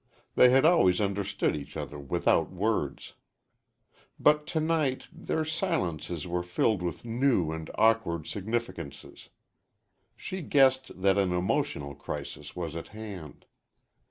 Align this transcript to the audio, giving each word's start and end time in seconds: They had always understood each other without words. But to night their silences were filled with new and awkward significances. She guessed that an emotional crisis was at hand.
They 0.33 0.49
had 0.49 0.65
always 0.65 0.99
understood 0.99 1.55
each 1.55 1.77
other 1.77 1.99
without 1.99 2.49
words. 2.51 3.13
But 4.19 4.47
to 4.47 4.59
night 4.59 5.07
their 5.13 5.45
silences 5.45 6.25
were 6.25 6.41
filled 6.41 6.81
with 6.81 7.05
new 7.05 7.51
and 7.51 7.69
awkward 7.75 8.25
significances. 8.25 9.29
She 10.15 10.41
guessed 10.41 11.03
that 11.03 11.19
an 11.19 11.31
emotional 11.31 11.93
crisis 11.93 12.55
was 12.55 12.75
at 12.75 12.87
hand. 12.87 13.45